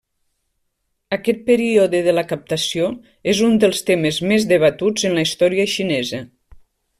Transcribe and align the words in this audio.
Aquest 1.17 1.43
període 1.49 1.99
de 2.07 2.15
la 2.19 2.23
captació 2.31 2.87
és 3.35 3.43
un 3.51 3.61
dels 3.65 3.83
temes 3.91 4.19
més 4.33 4.49
debatuts 4.53 5.07
en 5.11 5.15
la 5.19 5.27
història 5.31 5.69
xinesa. 5.77 6.25